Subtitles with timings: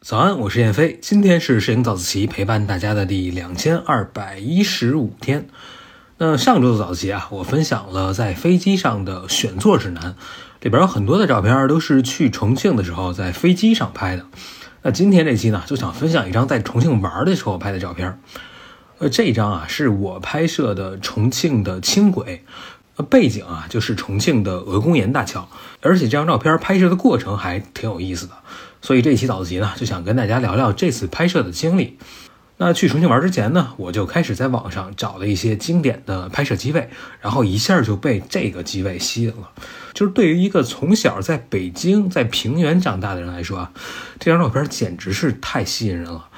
[0.00, 5.48] 早安，我是燕飞，今天是摄影早自习陪伴大家的第两千二百一十五天。
[6.18, 10.14] 那上周的早自习啊，我分享了在飞机上的选座指南，
[10.60, 14.26] 里边有很多的照片都是去重庆的时候在飞机上拍的。
[14.82, 18.20] 那今天这期呢，就想分享一张在重庆玩的时候拍的照片。
[18.98, 22.44] 呃，这张啊是我拍摄的重庆的轻轨，
[23.02, 25.48] 背景啊就是重庆的鹅公岩大桥，
[25.80, 28.34] 而且这张照片拍摄的过程还挺有意思的。
[28.80, 31.98] 所以这期早自习呢，就想跟大家聊聊这次拍摄的经历。
[32.56, 36.88] 那去重庆玩之前呢，我就开始在网上找了一些经典的拍摄机位，
[37.20, 39.50] 然后一下就被这个机位吸引了。
[39.92, 43.72] 就是对于一个从小在北京在平原长大的人来说啊，
[44.20, 46.28] 这张照片简直是太吸引人了。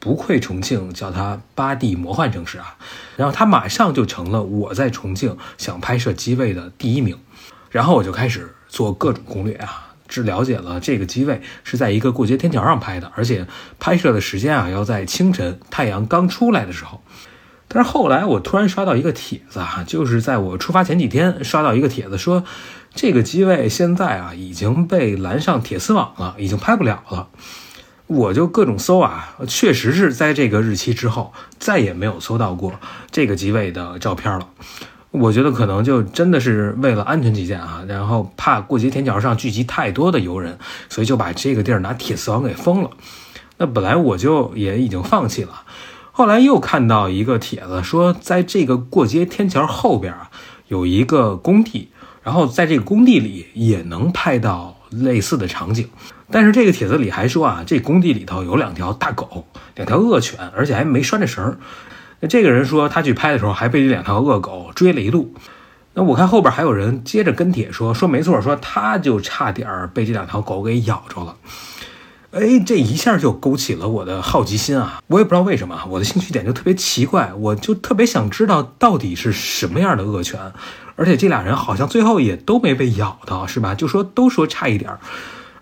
[0.00, 2.76] 不愧重庆叫它八 D 魔幻城市啊！
[3.16, 7.16] 然后它马上就成了我在重庆想拍摄机位的第一名。
[7.70, 9.86] 然后我就开始做各种攻略啊。
[10.08, 13.46] 只了解了这个机位是在一个过街天桥上拍的，而且
[13.78, 17.00] 拍摄的时间啊要在清晨太阳刚出来的时候。
[17.68, 22.42] 但是后来我突然刷到一个帖子啊，就是在我出发前几天刷到一个帖子，说
[22.92, 27.28] 这个机位现在啊已经被拦上铁丝网了，已经拍不了了。
[28.10, 32.72] 我就各种搜啊，确实是在这个日期之后再也没有搜到过
[33.12, 34.48] 这个机位的照片了。
[35.12, 42.90] 我觉得可能就真的是为了安全起见啊，然后怕过街天桥上聚集太多的游人，所以就把这个地儿拿铁丝网给封了。
[43.58, 45.62] 那本来我就也已经放弃了，
[46.10, 50.28] 后来又看到一个帖子说，在这个过街天桥后边啊
[50.66, 51.90] 有一个工地，
[52.24, 55.88] 然后在这个工地里也能拍到类似的场景。
[56.30, 61.58] 但是这个帖子里还说啊，这工地里头有两条大狗，两条恶犬，而且还没拴着绳。
[62.20, 65.34] 那这个人说，他去拍的时候还被这两条恶狗追了一路。
[65.94, 71.36] 那我看后边还有人接着跟帖说，说没错，说他就差点被这两条狗给咬着了。
[72.30, 75.02] 哎，这一下就勾起了我的好奇心啊！
[75.08, 80.38] 我也不知道为什么，我的兴趣点就特别奇怪，我就特别想知道到底是什么样的恶犬，
[80.94, 83.74] 而且这俩人好像最后也都没被咬到，是吧？
[83.74, 85.00] 就说都说差一点儿。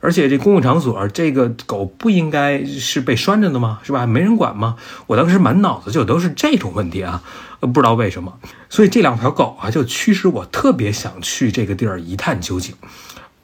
[0.00, 3.80] 而且这公共场所，这个狗不应该是被拴着的吗？
[3.82, 4.06] 是吧？
[4.06, 4.76] 没人管吗？
[5.06, 7.22] 我当时满脑子就都是这种问题啊，
[7.60, 8.38] 呃不知道为什么。
[8.68, 12.74] 所以这两条狗啊，就驱使我特别想去这个地儿一探究竟。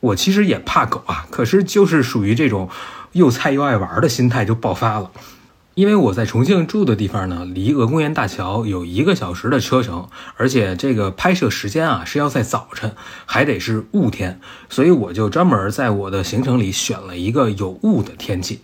[0.00, 2.68] 我其实也怕狗啊，可是就是属于这种
[3.12, 5.10] 又菜又爱玩的心态就爆发了。
[5.74, 12.94] 因为我在重庆住的地方呢，离鹅公园大桥有一个小时的车程，而且这个拍摄时间啊是要在早晨，
[13.26, 18.60] 还得是雾天，所以我就专门在我的行程里选了一个有雾的天气。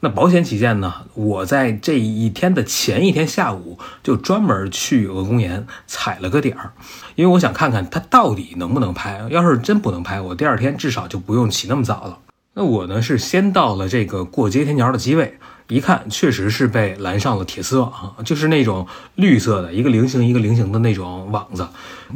[0.00, 6.72] 那保险起见呢，我在这一天的前一天下午就专门去鹅公园踩了个点儿，
[7.14, 9.24] 因为我想看看它到底能不能拍。
[9.30, 12.18] 要是真不能拍，我第二天至少就不用起那么早了。
[12.54, 15.38] 那我呢是先到了这个过街天桥的机位。
[15.70, 21.68] 一看，确实是被拦上了铁丝网，就是那种绿色的一个菱形一个菱形的那种网子。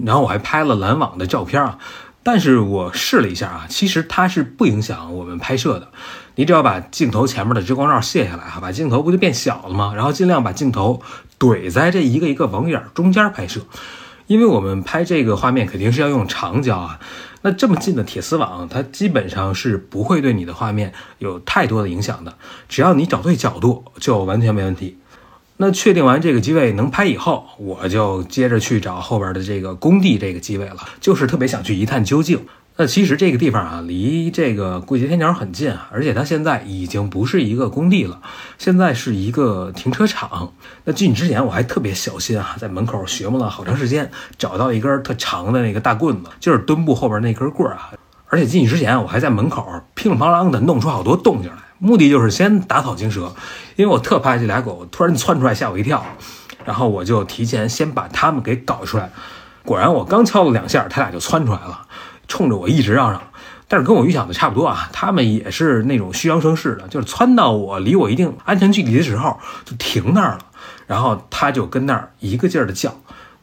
[0.05, 1.79] 然后我还拍了拦网的照片啊，
[2.23, 5.89] 但是我试了一下啊，其实它是不影响我们拍摄的。
[6.35, 9.93] 你只要把镜头前面的遮光罩卸下来哈，把镜头不就变小了吗？
[9.95, 11.01] 然后尽量把镜头
[11.39, 13.61] 怼在这一个一个网眼中间拍摄，
[14.27, 17.01] 因为我们拍这个画面肯定是要用长焦啊。
[17.43, 22.35] 那这么近的铁丝网，它基本上是不会对你的画面有太多的影响的。
[22.69, 24.97] 只要你找对角度，就完全没问题。
[25.59, 32.45] 那确定完这个机位能拍以后，我就接着去找后边的这个工地这个机位了，就是特别想去一探究竟。
[32.77, 38.21] 那其实这个地方啊，离这个过街天桥很近啊，而且它现在已经不是一个工地了，
[38.59, 40.53] 现在是一个停车场。
[40.83, 47.93] 那进去之前我还特别小心啊，在门口寻摸了好长时间，找到一根特长的那个大棍子，就是墩布后边那根棍儿啊。
[48.27, 49.65] 而且进去之前，我还在门口
[49.95, 53.33] 乒里乓啷的弄出好多动静来，目的就是先打草惊蛇，
[53.77, 56.05] 因为我特怕这俩狗突然窜出来吓我一跳。
[56.65, 59.13] 然后我就提前先把它们给搞出来。
[59.65, 61.84] 果然，我刚敲了两下，它俩就窜出来了。
[62.29, 63.23] 冲着我一直嚷嚷，
[63.69, 70.47] 但是跟我预想的差不多啊，他们也是那种虚张声势的，就是窜到我离我一定安全距离的时候就停那儿了，
[70.87, 72.95] 然后他就跟那儿一个劲儿的叫，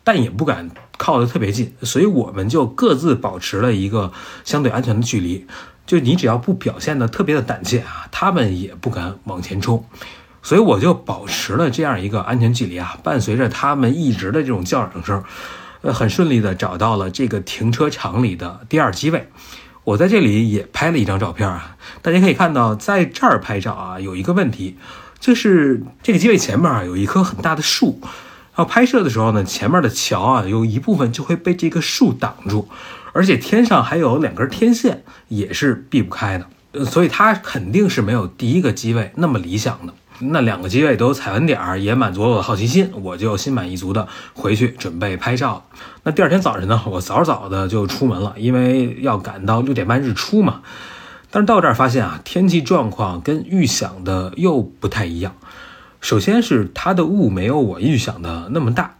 [0.03, 4.11] 但也不敢靠得特别近，所以我们就各自保持了一个
[4.43, 5.45] 相对安全的距离，
[5.85, 9.83] 就你只要不表现的特别的胆怯啊，他们也不敢往前冲，
[10.41, 15.23] 所以我就保持了这样一个安全距离啊，伴随着他们一直的这种叫嚷声。
[15.81, 19.27] 呃，很顺利的找到了这个停车场里的第二机位，
[19.83, 21.75] 我在这里也拍了一张照片啊。
[22.01, 24.77] 大家可以看到，在这儿拍照啊，有一个问题，
[25.19, 32.69] 就是这个机位前面啊有一棵很大的树，然后拍摄的时候呢，前面的桥啊有一部分就会被这个树挡住，
[33.13, 39.93] 而且天上还有两根天线也是避不开的，呃所以它肯定是没有第一个机位那么理想的。
[40.21, 45.65] 那两个机位都踩稳点儿，也满足了我的好奇心，我就心满意足的回去准备拍照。
[46.03, 50.61] 那第二天早晨呢，我早早的就出门了，因为要赶到六点半日出嘛。
[51.31, 55.35] 但是到这儿发现啊，天气状况跟预想的又不太一样。
[56.01, 58.95] 首先是它的雾没有我预想的那么大，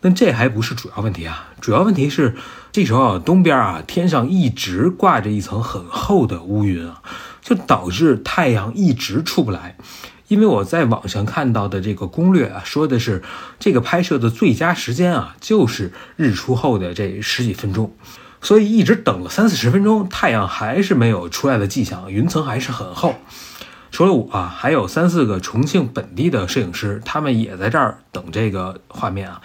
[0.00, 1.48] 但这还不是主要问题啊。
[1.60, 2.36] 主要问题是
[2.70, 7.02] 这时候，东边啊天上一直挂着一层很厚的乌云啊，
[7.42, 9.76] 就导致太阳一直出不来。
[10.28, 13.22] 因为我在网上看到的这个攻略啊，说的是
[13.58, 17.92] 这个拍摄的最佳时间啊，就是日出后的这十几分钟，
[18.40, 23.14] 所以一直等了三四十分钟，太阳还是没有出来的迹象，云层还是很厚。
[23.92, 29.40] 除了我啊，还有三四个重庆本地的摄影师，他们也在这儿等这个画面啊。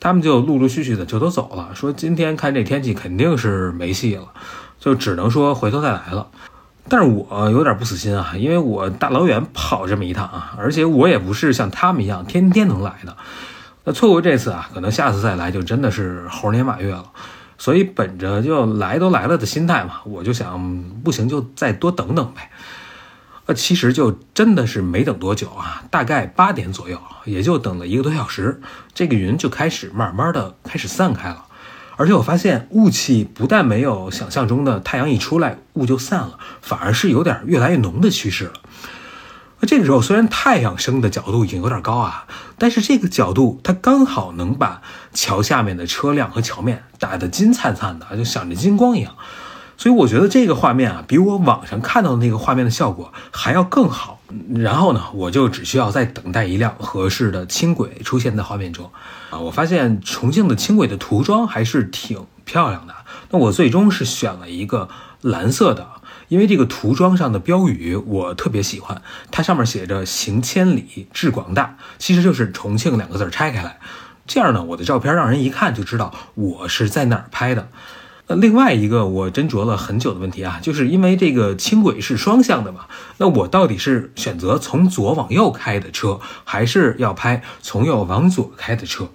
[0.00, 4.26] 他们就陆陆续续的就都走了，说今天看这天气肯定是没戏了，
[4.78, 6.28] 就只能说回头再来了。
[6.88, 13.16] 但是我有点不死心啊，因为我大老远跑这么一趟啊，而且我也不是像他们一样天天能来的。
[13.84, 17.04] 那错过这次啊，可能下次再来就真的是猴年马月了。
[17.56, 22.50] 所以本着就来都来了的心态嘛，我就想不行就再多等等呗。
[23.46, 28.60] 呃，其实就真的是没等多久啊，大概八点左右，也就等了一个多小时，
[28.92, 31.43] 这个云就开始慢慢的开始散开了。
[31.96, 38.52] 而且我发现雾气不但没有想象中的太阳一出来雾就散了，反而是有点越来越浓的趋势了。
[39.60, 42.26] 那这个时候虽然太阳升的角度已经有点高啊，
[42.58, 44.82] 但是这个角度它刚好能把
[45.12, 49.14] 桥下面的车辆和桥面打得金灿灿的，就闪着金光一样。
[49.76, 54.20] 所以我觉得这个画面啊，比我网上看到的那个画面的效果还要更好。
[54.54, 58.90] 然后呢，我就只需要再等待一辆合适的轻轨出现在画面中。
[59.30, 62.94] 啊，我发现重庆的轻轨的涂装还是挺漂亮的。
[63.30, 64.88] 那我最终是选了一个
[65.20, 65.86] 蓝色的，
[66.28, 73.78] 因为这个涂装上的标语我特别喜欢，它上面写着“行千里，志广大”，其实就是重庆两个字拆开来。
[74.26, 77.68] 这样呢，我的照片让人一看就知道我是在哪儿拍的。
[78.26, 82.86] 那另外一个我斟酌了很久的问题啊，就是因为这个轻轨是双向的嘛，
[83.18, 89.08] 那我到底是选择从左往右开的车，还是要拍从右往左开的车？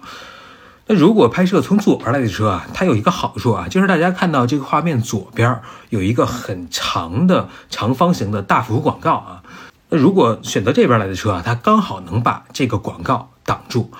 [0.86, 9.42] 那如果拍摄从左边来的车啊，它有一个好处啊，就是大家看到这个画面左边有一个很长的长方形的大幅广告啊，
[9.88, 13.90] 那如果选择这边来的车啊，它刚好能把这个广告挡住。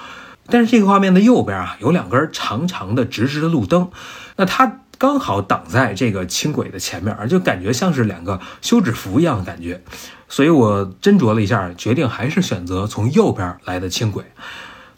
[0.46, 3.90] 但是这个画面的右边啊，有两根长长的直直的路灯，
[4.34, 9.82] 那它刚好挡在这个轻轨的前面，就感觉像是两个休止符一样的感觉。
[10.28, 14.26] 所以我斟酌了一下，决定还是选择从右边来的轻轨。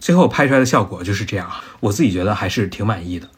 [0.00, 3.28] 最后拍出来的效果就是这样，我自己觉得还是挺满意的。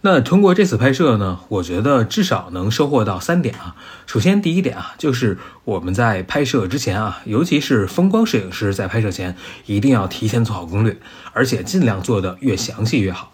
[0.00, 3.76] 那通过这次拍摄呢，我觉得至少能收获到三点啊。
[4.06, 9.36] 首先，第一点啊，就是我们在拍摄之前啊，尤其是风光摄影师在拍摄前，
[9.66, 10.96] 一定要提前做好攻略，
[11.34, 13.30] 而且尽量做的越详细越好。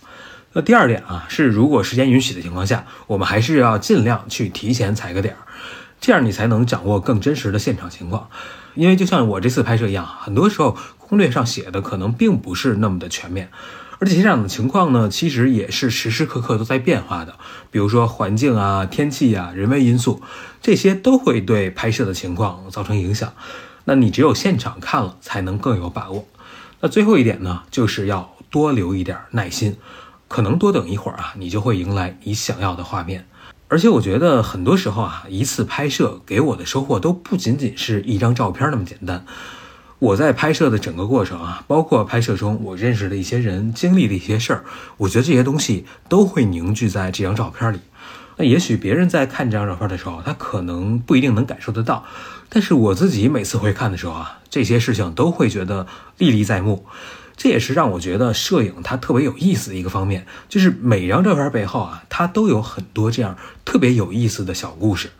[0.59, 5.39] 那第二点啊，是如果时间允许的情况下，我们还是要尽量去提前踩个点儿，
[6.01, 8.29] 这样你才能掌握更真实的现场情况。
[8.75, 13.51] 因为就像我这次拍摄一样，很多时候攻略上写的可能并不是那么的全面，
[14.01, 17.37] 而且现场的情况呢，其实也是时时刻刻都在变化的。
[17.71, 20.21] 比如说环境啊、天气啊、人为因素，
[20.61, 23.33] 这些都会对拍摄的情况造成影响。
[23.85, 26.27] 那你只有现场看了，才能更有把握。
[26.81, 29.77] 那最后一点呢，就是要多留一点耐心，
[30.29, 33.27] 可能多等一会儿啊，你就会迎来你想要的画面。
[33.67, 39.25] 而且我觉得很多时候啊，一次拍摄给我的收获都不仅仅是一张照片那么简单。
[39.99, 44.65] 我在拍摄的整个过程啊，包括拍摄中我认识的一些人、经历的一些事儿，
[44.97, 47.81] 我觉得这些东西都会凝聚在这张照片里。
[48.39, 52.07] 那也许别人在看这张照片的时候，他可能不一定能感受得到，
[52.49, 56.87] 但是我自己每次回看的时候啊，这些事情都会觉得历历在目。
[57.37, 65.11] 这也是让我觉得摄影它特别有意思的一个方面，就是每张照片背后啊，它都有很多这样特别有意思的小故事。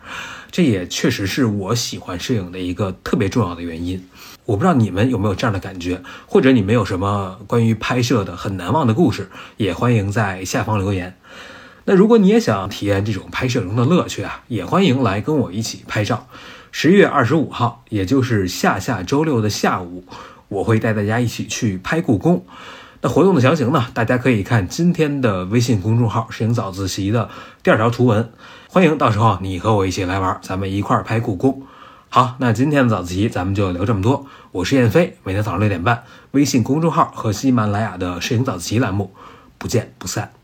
[0.51, 4.05] 这也确实是我喜欢摄影的一个特别重要的原因。
[4.45, 11.15] 我不知道你们有没有这样的感觉，或者你们有什么关于拍摄的很难忘的故事，也欢迎在下方留言。
[11.89, 16.27] 那如果你也想体验这种拍摄中的乐趣啊，也欢迎来跟我一起拍照。
[16.71, 20.03] 十一月二十五号，也就是下下周六的下午。
[20.49, 22.45] 我会带大家一起去拍故宫，
[23.01, 23.87] 那活动的详情呢？
[23.95, 27.27] 大家可以看今天的微信公众号“摄影早自习”的
[27.63, 28.29] 第二条图文。
[28.67, 31.63] 欢迎到时候你和我一起来玩，咱们一块儿拍故宫。
[32.09, 34.27] 好，那今天的早自习咱们就聊这么多。
[34.51, 36.03] 我是燕飞，每天早上六点半，
[36.33, 39.11] 微信公众号和喜马拉雅的摄影早自习栏目，
[39.57, 40.38] 不见不散。